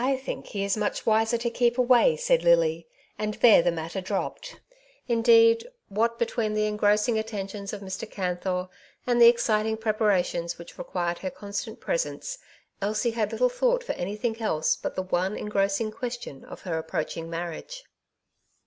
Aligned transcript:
think 0.17 0.47
he 0.47 0.63
is 0.63 0.75
much 0.75 1.05
wiser 1.05 1.37
to 1.37 1.47
keep 1.51 1.77
away," 1.77 2.15
said 2.15 2.41
Lily, 2.41 2.87
and 3.19 3.35
there 3.35 3.61
the 3.61 3.71
matter 3.71 4.01
dropped. 4.01 4.59
Indeed, 5.07 5.67
what 5.89 6.17
between 6.17 6.55
the 6.55 6.65
engrossing 6.65 7.19
attentions 7.19 7.71
of 7.71 7.81
Mr. 7.81 8.09
Canthor, 8.09 8.67
and 9.05 9.21
the 9.21 9.27
exciting 9.27 9.77
preparations 9.77 10.57
which 10.57 10.79
required 10.79 11.19
her 11.19 11.29
constant 11.29 11.79
presence, 11.79 12.39
Elsie 12.81 13.11
had 13.11 13.31
little 13.31 13.47
thought 13.47 13.83
for 13.83 13.93
any 13.93 14.15
thing 14.15 14.41
else 14.41 14.75
but 14.75 14.95
the 14.95 15.03
one 15.03 15.37
engrossing 15.37 15.91
question 15.91 16.45
of 16.45 16.61
her 16.61 16.79
approaching 16.79 17.29
marriage. 17.29 17.83